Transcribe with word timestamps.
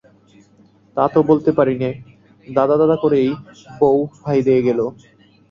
তা 0.97 1.03
তো 1.13 1.19
বলতে 1.29 1.51
পারি 1.57 1.75
নে, 1.81 1.89
দাদা 2.47 2.75
দাদা 2.81 2.97
করেই 3.03 3.29
বউ 3.79 3.97
হেদিয়ে 4.25 4.61
গেল। 4.67 4.79